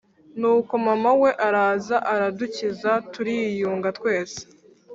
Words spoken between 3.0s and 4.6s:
turiyunga twese